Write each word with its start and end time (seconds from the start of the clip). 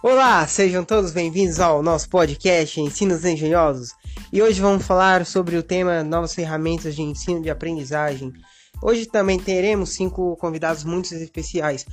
Olá, 0.00 0.46
sejam 0.46 0.84
todos 0.84 1.10
bem-vindos 1.10 1.58
ao 1.58 1.82
nosso 1.82 2.08
podcast 2.08 2.80
Ensinos 2.80 3.24
Engenhosos. 3.24 3.90
E 4.32 4.40
hoje 4.40 4.60
vamos 4.60 4.86
falar 4.86 5.26
sobre 5.26 5.56
o 5.56 5.62
tema 5.62 6.04
novas 6.04 6.32
ferramentas 6.32 6.94
de 6.94 7.02
ensino 7.02 7.42
de 7.42 7.50
aprendizagem. 7.50 8.32
Hoje 8.80 9.06
também 9.06 9.40
teremos 9.40 9.90
cinco 9.90 10.36
convidados 10.36 10.84
muito 10.84 11.12
especiais, 11.12 11.84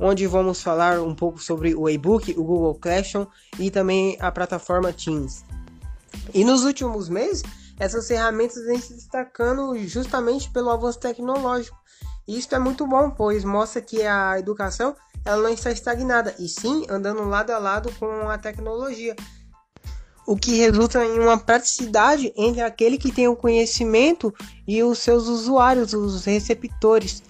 onde 0.00 0.26
vamos 0.26 0.62
falar 0.62 1.00
um 1.00 1.14
pouco 1.14 1.38
sobre 1.38 1.74
o 1.74 1.86
e-book, 1.86 2.32
o 2.32 2.42
Google 2.42 2.76
Classroom 2.76 3.26
e 3.58 3.70
também 3.70 4.16
a 4.20 4.32
plataforma 4.32 4.90
Teams. 4.90 5.44
E 6.32 6.42
nos 6.44 6.64
últimos 6.64 7.10
meses, 7.10 7.42
essas 7.78 8.08
ferramentas 8.08 8.64
vêm 8.64 8.80
se 8.80 8.94
destacando 8.94 9.76
justamente 9.86 10.50
pelo 10.50 10.70
avanço 10.70 10.98
tecnológico. 10.98 11.76
Isso 12.30 12.54
é 12.54 12.60
muito 12.60 12.86
bom, 12.86 13.10
pois 13.10 13.44
mostra 13.44 13.82
que 13.82 14.02
a 14.04 14.38
educação 14.38 14.94
ela 15.24 15.42
não 15.42 15.50
está 15.50 15.72
estagnada, 15.72 16.32
e 16.38 16.48
sim 16.48 16.86
andando 16.88 17.28
lado 17.28 17.50
a 17.50 17.58
lado 17.58 17.92
com 17.98 18.28
a 18.28 18.38
tecnologia. 18.38 19.16
O 20.24 20.36
que 20.36 20.56
resulta 20.56 21.04
em 21.04 21.18
uma 21.18 21.36
praticidade 21.36 22.32
entre 22.36 22.60
aquele 22.60 22.98
que 22.98 23.10
tem 23.10 23.26
o 23.26 23.34
conhecimento 23.34 24.32
e 24.64 24.80
os 24.80 25.00
seus 25.00 25.26
usuários, 25.26 25.92
os 25.92 26.24
receptores. 26.24 27.20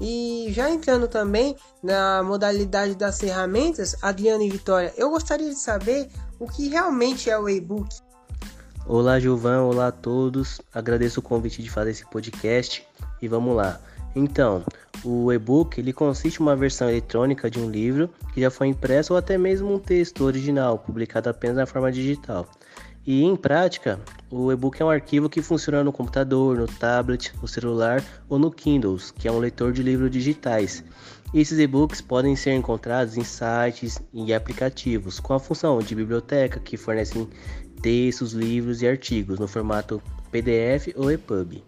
E 0.00 0.48
já 0.50 0.68
entrando 0.68 1.06
também 1.06 1.54
na 1.80 2.24
modalidade 2.24 2.96
das 2.96 3.20
ferramentas, 3.20 3.94
Adriano 4.02 4.42
e 4.42 4.50
Vitória, 4.50 4.92
eu 4.96 5.10
gostaria 5.10 5.50
de 5.50 5.58
saber 5.58 6.10
o 6.40 6.48
que 6.48 6.68
realmente 6.68 7.30
é 7.30 7.38
o 7.38 7.48
e-book. 7.48 7.88
Olá, 8.84 9.20
Gilvan, 9.20 9.62
olá 9.62 9.86
a 9.86 9.92
todos. 9.92 10.60
Agradeço 10.74 11.20
o 11.20 11.22
convite 11.22 11.62
de 11.62 11.70
fazer 11.70 11.92
esse 11.92 12.04
podcast 12.06 12.84
e 13.22 13.28
vamos 13.28 13.54
lá. 13.54 13.78
Então, 14.18 14.64
o 15.04 15.32
e-book 15.32 15.78
ele 15.78 15.92
consiste 15.92 16.40
em 16.40 16.42
uma 16.42 16.56
versão 16.56 16.90
eletrônica 16.90 17.48
de 17.48 17.60
um 17.60 17.70
livro 17.70 18.10
que 18.34 18.40
já 18.40 18.50
foi 18.50 18.66
impresso 18.66 19.12
ou 19.12 19.16
até 19.16 19.38
mesmo 19.38 19.72
um 19.72 19.78
texto 19.78 20.24
original, 20.24 20.76
publicado 20.76 21.30
apenas 21.30 21.56
na 21.56 21.66
forma 21.66 21.92
digital. 21.92 22.44
E 23.06 23.22
em 23.22 23.36
prática, 23.36 24.00
o 24.28 24.50
e-book 24.50 24.82
é 24.82 24.84
um 24.84 24.90
arquivo 24.90 25.28
que 25.30 25.40
funciona 25.40 25.84
no 25.84 25.92
computador, 25.92 26.58
no 26.58 26.66
tablet, 26.66 27.32
no 27.40 27.46
celular 27.46 28.02
ou 28.28 28.40
no 28.40 28.50
Kindle, 28.50 28.98
que 29.16 29.28
é 29.28 29.32
um 29.32 29.38
leitor 29.38 29.72
de 29.72 29.84
livros 29.84 30.10
digitais. 30.10 30.82
Esses 31.32 31.60
e-books 31.60 32.00
podem 32.00 32.34
ser 32.34 32.54
encontrados 32.54 33.16
em 33.16 33.22
sites 33.22 34.02
e 34.12 34.34
aplicativos 34.34 35.20
com 35.20 35.32
a 35.32 35.38
função 35.38 35.78
de 35.78 35.94
biblioteca 35.94 36.58
que 36.58 36.76
fornecem 36.76 37.28
textos, 37.80 38.32
livros 38.32 38.82
e 38.82 38.88
artigos 38.88 39.38
no 39.38 39.46
formato 39.46 40.02
PDF 40.32 40.88
ou 40.96 41.08
EPUB. 41.08 41.62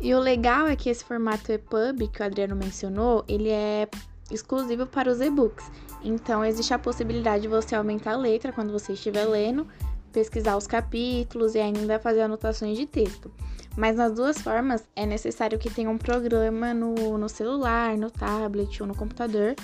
E 0.00 0.14
o 0.14 0.20
legal 0.20 0.66
é 0.66 0.76
que 0.76 0.90
esse 0.90 1.04
formato 1.04 1.50
EPUB 1.50 2.08
que 2.08 2.22
o 2.22 2.24
Adriano 2.24 2.54
mencionou, 2.54 3.24
ele 3.26 3.48
é 3.48 3.88
exclusivo 4.30 4.86
para 4.86 5.10
os 5.10 5.20
e-books. 5.20 5.70
Então 6.02 6.44
existe 6.44 6.74
a 6.74 6.78
possibilidade 6.78 7.42
de 7.42 7.48
você 7.48 7.74
aumentar 7.74 8.12
a 8.12 8.16
letra 8.16 8.52
quando 8.52 8.72
você 8.72 8.92
estiver 8.92 9.24
lendo, 9.24 9.66
pesquisar 10.12 10.56
os 10.56 10.66
capítulos 10.66 11.54
e 11.54 11.58
ainda 11.58 11.98
fazer 11.98 12.22
anotações 12.22 12.76
de 12.76 12.86
texto. 12.86 13.30
Mas 13.76 13.96
nas 13.96 14.14
duas 14.14 14.40
formas 14.40 14.84
é 14.94 15.04
necessário 15.04 15.58
que 15.58 15.70
tenha 15.70 15.90
um 15.90 15.98
programa 15.98 16.72
no, 16.72 17.18
no 17.18 17.28
celular, 17.28 17.96
no 17.96 18.10
tablet 18.10 18.82
ou 18.82 18.88
no 18.88 18.94
computador 18.94 19.54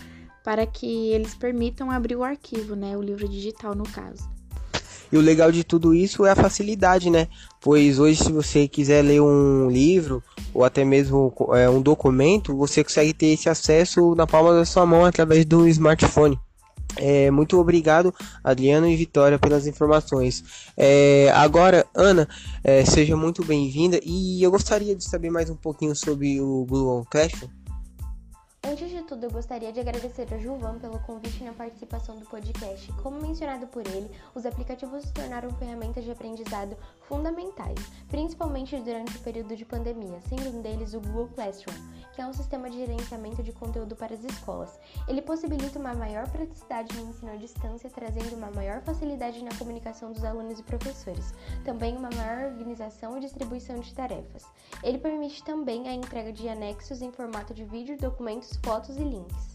para 0.45 0.67
que 0.67 1.11
eles 1.11 1.35
permitam 1.35 1.91
abrir 1.91 2.17
o 2.17 2.25
arquivo, 2.25 2.75
né? 2.75 2.97
O 2.97 3.03
livro 3.03 3.29
digital 3.29 3.75
no 3.75 3.85
caso. 3.85 4.32
E 5.13 5.17
o 5.19 5.21
legal 5.21 5.53
de 5.53 5.63
tudo 5.63 5.95
isso 5.95 6.25
é 6.25 6.31
a 6.31 6.37
facilidade, 6.37 7.11
né? 7.11 7.29
Pois 7.61 7.99
hoje, 7.99 8.25
se 8.25 8.33
você 8.33 8.67
quiser 8.67 9.03
ler 9.03 9.21
um 9.21 9.69
livro 9.69 10.23
ou 10.55 10.65
até 10.65 10.85
mesmo 10.85 11.33
é, 11.55 11.69
um 11.69 11.83
documento, 11.83 12.57
você 12.57 12.83
consegue 12.83 13.13
ter 13.13 13.27
esse 13.27 13.49
acesso 13.49 14.15
na 14.15 14.27
palma 14.27 14.55
da 14.55 14.65
sua 14.65 14.87
mão 14.87 15.05
através 15.05 15.45
do 15.45 15.69
smartphone. 15.69 16.39
É, 16.97 17.31
muito 17.31 17.59
obrigado, 17.59 18.15
Adriano 18.45 18.87
e 18.87 18.97
Vitória, 18.97 19.39
pelas 19.39 19.67
informações. 19.67 20.45
É, 20.77 21.31
agora, 21.35 21.87
Ana, 21.95 22.29
é, 22.63 22.85
seja 22.85 23.17
muito 23.17 23.45
bem-vinda 23.45 24.01
e 24.05 24.43
eu 24.43 24.51
gostaria 24.51 24.95
de 24.95 25.05
saber 25.05 25.31
mais 25.31 25.49
um 25.49 25.57
pouquinho 25.57 25.95
sobre 25.95 26.41
o 26.41 26.67
Google 26.69 27.07
Classroom. 27.11 27.49
Tudo, 29.13 29.25
eu 29.25 29.31
gostaria 29.31 29.71
de 29.71 29.79
agradecer 29.79 30.27
ao 30.33 30.41
Gilvan 30.41 30.79
pelo 30.79 30.99
convite 31.01 31.45
na 31.45 31.53
participação 31.53 32.19
do 32.19 32.25
podcast. 32.25 32.91
Como 33.03 33.21
mencionado 33.21 33.67
por 33.67 33.87
ele, 33.87 34.11
os 34.35 34.47
aplicativos 34.47 35.03
se 35.03 35.13
tornaram 35.13 35.51
ferramentas 35.51 36.03
de 36.03 36.11
aprendizado 36.11 36.75
fundamentais, 37.03 37.79
principalmente 38.09 38.75
durante 38.79 39.15
o 39.15 39.21
período 39.21 39.55
de 39.55 39.67
pandemia, 39.67 40.19
sendo 40.23 40.49
um 40.49 40.63
deles 40.63 40.95
o 40.95 41.01
Google 41.01 41.29
Classroom, 41.35 41.77
que 42.13 42.21
é 42.21 42.27
um 42.27 42.33
sistema 42.33 42.69
de 42.71 42.79
gerenciamento 42.79 43.43
de 43.43 43.53
conteúdo 43.53 43.97
para 43.97 44.15
as 44.15 44.25
escolas. 44.25 44.79
Ele 45.09 45.23
possibilita 45.23 45.79
uma 45.79 45.95
maior 45.95 46.29
praticidade 46.31 46.97
no 46.97 47.11
ensino 47.11 47.33
à 47.33 47.37
distância, 47.37 47.91
trazendo 47.91 48.37
uma 48.37 48.51
maior 48.51 48.83
facilidade 48.83 49.43
na 49.43 49.55
comunicação 49.57 50.13
dos 50.13 50.25
alunos 50.25 50.59
e 50.59 50.63
professores, 50.63 51.35
também 51.65 51.97
uma 51.97 52.11
maior 52.11 52.53
organização 52.53 53.17
e 53.17 53.21
distribuição 53.21 53.79
de 53.81 53.95
tarefas. 53.95 54.45
Ele 54.83 54.99
permite 54.99 55.43
também 55.45 55.89
a 55.89 55.95
entrega 55.95 56.33
de 56.33 56.49
anexos 56.49 57.03
em 57.03 57.13
formato 57.13 57.55
de 57.55 57.65
vídeo, 57.65 57.97
documentos 57.99 58.59
fotos 58.63 58.97
e 58.97 59.03
links. 59.03 59.52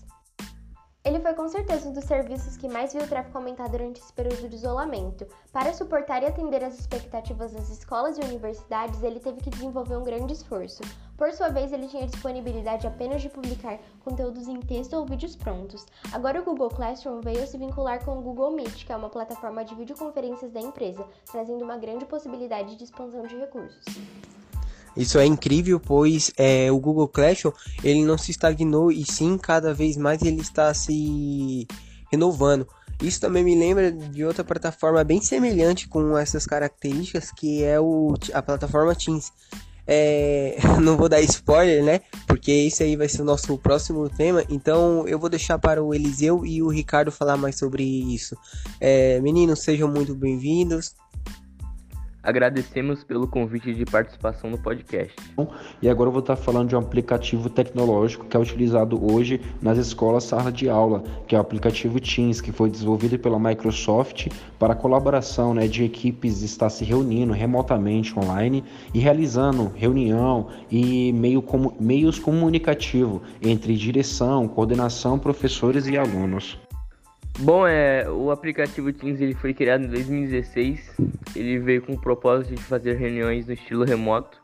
Ele 1.08 1.22
foi 1.22 1.34
com 1.34 1.48
certeza 1.48 1.88
um 1.88 1.94
dos 1.94 2.04
serviços 2.04 2.58
que 2.58 2.68
mais 2.68 2.92
viu 2.92 3.02
o 3.02 3.08
tráfego 3.08 3.38
aumentar 3.38 3.70
durante 3.70 4.02
esse 4.02 4.12
período 4.12 4.50
de 4.50 4.58
isolamento. 4.58 5.26
Para 5.54 5.74
suportar 5.74 6.22
e 6.22 6.26
atender 6.26 6.62
as 6.62 6.78
expectativas 6.78 7.54
das 7.54 7.70
escolas 7.70 8.18
e 8.18 8.22
universidades, 8.26 9.02
ele 9.02 9.22
teve 9.22 9.40
que 9.40 9.50
desenvolver 9.50 9.96
um 9.96 10.04
grande 10.04 10.34
esforço. 10.34 10.82
Por 11.16 11.32
sua 11.32 11.48
vez, 11.48 11.72
ele 11.72 11.88
tinha 11.88 12.06
disponibilidade 12.06 12.86
apenas 12.86 13.22
de 13.22 13.30
publicar 13.30 13.80
conteúdos 14.04 14.50
em 14.50 14.60
texto 14.60 14.96
ou 14.96 15.06
vídeos 15.06 15.34
prontos. 15.34 15.86
Agora, 16.12 16.42
o 16.42 16.44
Google 16.44 16.72
Classroom 16.72 17.22
veio 17.22 17.48
se 17.48 17.58
vincular 17.58 18.04
com 18.04 18.18
o 18.18 18.22
Google 18.22 18.52
Meet, 18.52 18.86
que 18.86 18.92
é 18.92 18.98
uma 18.98 19.08
plataforma 19.08 19.64
de 19.64 19.76
videoconferências 19.76 20.52
da 20.52 20.60
empresa, 20.60 21.08
trazendo 21.32 21.64
uma 21.64 21.78
grande 21.78 22.04
possibilidade 22.04 22.76
de 22.76 22.84
expansão 22.84 23.26
de 23.26 23.38
recursos. 23.38 23.86
Isso 24.98 25.20
é 25.20 25.26
incrível, 25.26 25.80
pois 25.80 26.32
é, 26.36 26.72
o 26.72 26.80
Google 26.80 27.08
Classroom 27.08 27.54
ele 27.84 28.04
não 28.04 28.18
se 28.18 28.32
estagnou 28.32 28.92
e 28.92 29.06
sim 29.06 29.38
cada 29.38 29.74
vez 29.74 29.96
mais 29.96 30.24
ele 30.24 30.42
está 30.42 30.74
se 30.74 31.68
renovando. 32.12 32.68
Isso 33.02 33.22
também 33.22 33.44
me 33.44 33.56
lembra 33.56 33.92
de 33.92 34.26
outra 34.26 34.44
plataforma 34.44 35.04
bem 35.04 35.22
semelhante 35.22 35.88
com 35.88 36.18
essas 36.18 36.48
características, 36.48 37.32
que 37.32 37.64
é 37.64 37.80
o, 37.80 38.16
a 38.34 38.42
plataforma 38.42 38.96
Teams. 38.96 39.32
É, 39.86 40.58
não 40.82 40.98
vou 40.98 41.08
dar 41.08 41.22
spoiler, 41.22 41.84
né? 41.84 42.02
Porque 42.26 42.52
isso 42.52 42.82
aí 42.82 42.96
vai 42.96 43.08
ser 43.08 43.22
o 43.22 43.26
nosso 43.26 43.56
próximo 43.60 44.10
tema. 44.10 44.44
Então 44.50 45.08
eu 45.08 45.20
vou 45.20 45.30
deixar 45.30 45.60
para 45.60 45.82
o 45.82 45.94
Eliseu 45.94 46.44
e 46.44 46.62
o 46.64 46.70
Ricardo 46.70 47.12
falar 47.12 47.38
mais 47.38 47.56
sobre 47.56 47.84
isso. 47.84 48.36
É, 48.82 49.22
meninos, 49.22 49.60
sejam 49.60 49.88
muito 49.88 50.16
bem-vindos. 50.16 50.96
Agradecemos 52.28 53.06
pelo 53.06 53.26
convite 53.26 53.74
de 53.74 53.86
participação 53.86 54.50
no 54.50 54.58
podcast. 54.58 55.16
E 55.82 55.88
agora 55.88 56.10
eu 56.10 56.12
vou 56.12 56.20
estar 56.20 56.36
falando 56.36 56.68
de 56.68 56.76
um 56.76 56.80
aplicativo 56.80 57.50
tecnológico 57.50 58.26
que 58.26 58.36
é 58.36 58.40
utilizado 58.40 59.00
hoje 59.10 59.40
nas 59.62 59.78
escolas 59.78 60.26
sala 60.26 60.52
de 60.52 60.68
aula, 60.68 61.06
que 61.26 61.36
é 61.36 61.38
o 61.38 61.42
aplicativo 61.42 62.02
Teams, 62.02 62.42
que 62.42 62.52
foi 62.52 62.70
desenvolvido 62.70 63.18
pela 63.18 63.40
Microsoft 63.40 64.28
para 64.60 64.76
colaboração 64.76 65.54
né, 65.54 65.68
de 65.68 65.86
equipes 65.86 66.42
estar 66.42 66.70
se 66.70 66.84
reunindo 66.84 67.32
remotamente 67.32 68.20
online 68.20 68.62
e 68.94 69.00
realizando 69.00 69.72
reunião 69.74 70.50
e 70.70 71.14
meio 71.14 71.42
como, 71.42 71.78
meios 71.80 72.20
comunicativos 72.20 73.22
entre 73.42 73.74
direção, 73.78 74.50
coordenação, 74.50 75.18
professores 75.18 75.88
e 75.88 75.98
alunos. 75.98 76.60
Bom, 77.40 77.68
é, 77.68 78.10
o 78.10 78.32
aplicativo 78.32 78.92
Teams 78.92 79.22
ele 79.22 79.36
foi 79.36 79.54
criado 79.54 79.84
em 79.84 79.88
2016. 79.88 80.96
Ele 81.36 81.60
veio 81.60 81.84
com 81.84 81.94
o 81.94 82.02
propósito 82.02 82.56
de 82.56 82.64
fazer 82.64 82.96
reuniões 82.96 83.46
no 83.46 83.54
estilo 83.54 83.86
remoto 83.86 84.42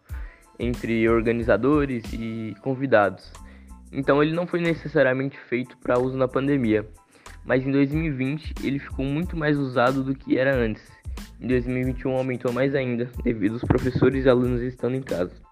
entre 0.59 1.09
organizadores 1.09 2.03
e 2.13 2.55
convidados. 2.61 3.33
Então 3.91 4.21
ele 4.21 4.33
não 4.33 4.45
foi 4.45 4.61
necessariamente 4.61 5.39
feito 5.49 5.75
para 5.77 5.99
uso 5.99 6.15
na 6.15 6.27
pandemia, 6.27 6.87
mas 7.43 7.65
em 7.65 7.71
2020 7.71 8.53
ele 8.63 8.77
ficou 8.77 9.03
muito 9.03 9.35
mais 9.35 9.57
usado 9.57 10.03
do 10.03 10.13
que 10.13 10.37
era 10.37 10.55
antes. 10.55 10.83
Em 11.41 11.47
2021 11.47 12.11
aumentou 12.11 12.53
mais 12.53 12.75
ainda, 12.75 13.09
devido 13.23 13.53
aos 13.53 13.63
professores 13.63 14.25
e 14.25 14.29
alunos 14.29 14.61
estando 14.61 14.95
em 14.95 15.01
casa 15.01 15.42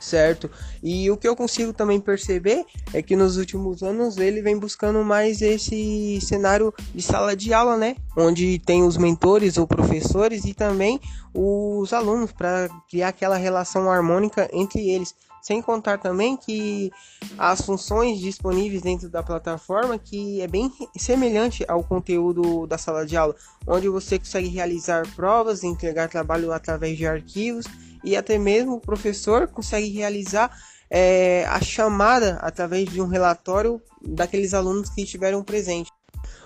certo? 0.00 0.50
E 0.82 1.10
o 1.10 1.16
que 1.16 1.28
eu 1.28 1.36
consigo 1.36 1.72
também 1.72 2.00
perceber 2.00 2.64
é 2.92 3.02
que 3.02 3.14
nos 3.14 3.36
últimos 3.36 3.82
anos 3.82 4.16
ele 4.16 4.40
vem 4.42 4.58
buscando 4.58 5.04
mais 5.04 5.42
esse 5.42 6.18
cenário 6.22 6.72
de 6.94 7.02
sala 7.02 7.36
de 7.36 7.52
aula, 7.52 7.76
né? 7.76 7.96
Onde 8.16 8.58
tem 8.58 8.82
os 8.82 8.96
mentores 8.96 9.58
ou 9.58 9.66
professores 9.66 10.44
e 10.44 10.54
também 10.54 10.98
os 11.34 11.92
alunos 11.92 12.32
para 12.32 12.68
criar 12.88 13.08
aquela 13.08 13.36
relação 13.36 13.90
harmônica 13.90 14.48
entre 14.52 14.88
eles. 14.88 15.14
Sem 15.42 15.62
contar 15.62 15.96
também 15.96 16.36
que 16.36 16.90
as 17.38 17.62
funções 17.62 18.18
disponíveis 18.18 18.82
dentro 18.82 19.08
da 19.08 19.22
plataforma 19.22 19.98
que 19.98 20.40
é 20.42 20.46
bem 20.46 20.70
semelhante 20.98 21.64
ao 21.66 21.82
conteúdo 21.82 22.66
da 22.66 22.76
sala 22.76 23.06
de 23.06 23.16
aula, 23.16 23.34
onde 23.66 23.88
você 23.88 24.18
consegue 24.18 24.48
realizar 24.48 25.06
provas, 25.16 25.64
entregar 25.64 26.10
trabalho 26.10 26.52
através 26.52 26.98
de 26.98 27.06
arquivos 27.06 27.64
e 28.04 28.16
até 28.16 28.38
mesmo 28.38 28.74
o 28.74 28.80
professor 28.80 29.48
consegue 29.48 29.88
realizar 29.90 30.50
é, 30.90 31.44
a 31.46 31.60
chamada 31.60 32.38
através 32.42 32.88
de 32.88 33.00
um 33.00 33.06
relatório 33.06 33.80
daqueles 34.02 34.54
alunos 34.54 34.90
que 34.90 35.02
estiveram 35.02 35.42
presentes. 35.42 35.92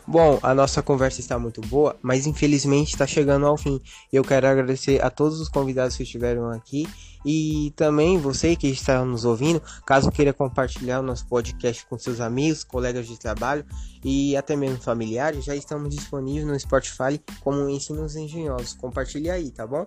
Bom, 0.07 0.39
a 0.43 0.55
nossa 0.55 0.83
conversa 0.83 1.21
está 1.21 1.39
muito 1.39 1.63
boa, 1.63 1.97
mas 2.03 2.27
infelizmente 2.27 2.91
está 2.91 3.07
chegando 3.07 3.47
ao 3.47 3.57
fim. 3.57 3.81
Eu 4.13 4.23
quero 4.23 4.47
agradecer 4.47 5.03
a 5.03 5.09
todos 5.09 5.41
os 5.41 5.49
convidados 5.49 5.97
que 5.97 6.03
estiveram 6.03 6.51
aqui 6.51 6.87
e 7.25 7.73
também 7.75 8.19
você 8.19 8.55
que 8.55 8.67
está 8.67 9.03
nos 9.03 9.25
ouvindo, 9.25 9.63
caso 9.87 10.13
queira 10.13 10.35
compartilhar 10.35 11.01
o 11.01 11.03
nosso 11.03 11.27
podcast 11.27 11.87
com 11.87 11.99
seus 11.99 12.21
amigos, 12.21 12.63
colegas 12.63 13.07
de 13.07 13.19
trabalho 13.19 13.65
e 14.05 14.37
até 14.37 14.55
mesmo 14.55 14.77
familiares, 14.77 15.43
já 15.43 15.57
estamos 15.57 15.89
disponíveis 15.89 16.47
no 16.47 16.61
Spotify 16.61 17.19
como 17.41 17.67
Ensinos 17.71 18.15
Engenhosos. 18.15 18.75
Compartilhe 18.75 19.31
aí, 19.31 19.51
tá 19.51 19.67
bom? 19.67 19.87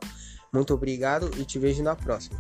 Muito 0.57 0.74
obrigado 0.74 1.30
e 1.38 1.45
te 1.45 1.59
vejo 1.59 1.83
na 1.83 1.95
próxima. 1.95 2.39